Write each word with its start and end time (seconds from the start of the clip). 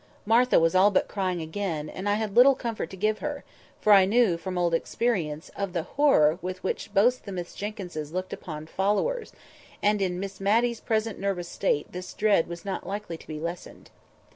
Martha 0.25 0.59
was 0.59 0.73
all 0.73 0.89
but 0.89 1.07
crying 1.07 1.43
again; 1.43 1.87
and 1.87 2.09
I 2.09 2.15
had 2.15 2.35
little 2.35 2.55
comfort 2.55 2.89
to 2.89 2.97
give 2.97 3.19
her, 3.19 3.43
for 3.79 3.93
I 3.93 4.05
knew, 4.05 4.35
from 4.35 4.57
old 4.57 4.73
experience, 4.73 5.49
of 5.55 5.73
the 5.73 5.83
horror 5.83 6.39
with 6.41 6.63
which 6.63 6.91
both 6.91 7.21
the 7.23 7.31
Miss 7.31 7.53
Jenkynses 7.55 8.11
looked 8.11 8.33
upon 8.33 8.65
"followers"; 8.65 9.31
and 9.79 10.01
in 10.01 10.19
Miss 10.19 10.39
Matty's 10.39 10.81
present 10.81 11.19
nervous 11.19 11.49
state 11.49 11.91
this 11.91 12.15
dread 12.15 12.47
was 12.47 12.65
not 12.65 12.87
likely 12.87 13.15
to 13.15 13.27
be 13.27 13.39
lessened. 13.39 13.91